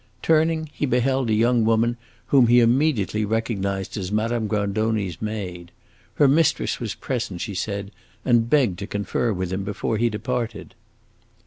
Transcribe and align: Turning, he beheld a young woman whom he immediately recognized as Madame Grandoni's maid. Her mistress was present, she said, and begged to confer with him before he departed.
Turning, 0.23 0.67
he 0.73 0.87
beheld 0.87 1.29
a 1.29 1.33
young 1.35 1.63
woman 1.63 1.95
whom 2.29 2.47
he 2.47 2.59
immediately 2.59 3.23
recognized 3.23 3.95
as 3.97 4.11
Madame 4.11 4.47
Grandoni's 4.47 5.21
maid. 5.21 5.71
Her 6.15 6.27
mistress 6.27 6.79
was 6.79 6.95
present, 6.95 7.39
she 7.39 7.53
said, 7.53 7.91
and 8.25 8.49
begged 8.49 8.79
to 8.79 8.87
confer 8.87 9.31
with 9.31 9.53
him 9.53 9.63
before 9.63 9.97
he 9.97 10.09
departed. 10.09 10.73